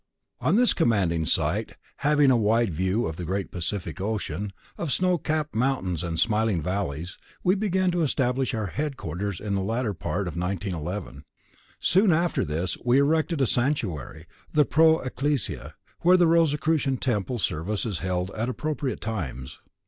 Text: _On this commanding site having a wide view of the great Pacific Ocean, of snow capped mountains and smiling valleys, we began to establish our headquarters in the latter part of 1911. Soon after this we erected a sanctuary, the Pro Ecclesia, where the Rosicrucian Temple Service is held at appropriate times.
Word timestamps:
_On 0.47 0.55
this 0.55 0.73
commanding 0.73 1.27
site 1.27 1.75
having 1.97 2.31
a 2.31 2.35
wide 2.35 2.73
view 2.73 3.05
of 3.05 3.17
the 3.17 3.23
great 3.23 3.51
Pacific 3.51 4.01
Ocean, 4.01 4.51
of 4.75 4.91
snow 4.91 5.19
capped 5.19 5.53
mountains 5.53 6.01
and 6.03 6.19
smiling 6.19 6.59
valleys, 6.59 7.19
we 7.43 7.53
began 7.53 7.91
to 7.91 8.01
establish 8.01 8.55
our 8.55 8.65
headquarters 8.65 9.39
in 9.39 9.53
the 9.53 9.61
latter 9.61 9.93
part 9.93 10.27
of 10.27 10.35
1911. 10.35 11.23
Soon 11.79 12.11
after 12.11 12.43
this 12.43 12.79
we 12.83 12.97
erected 12.97 13.41
a 13.41 13.45
sanctuary, 13.45 14.25
the 14.51 14.65
Pro 14.65 15.01
Ecclesia, 15.01 15.75
where 15.99 16.17
the 16.17 16.25
Rosicrucian 16.25 16.97
Temple 16.97 17.37
Service 17.37 17.85
is 17.85 17.99
held 17.99 18.31
at 18.31 18.49
appropriate 18.49 19.01
times. 19.01 19.59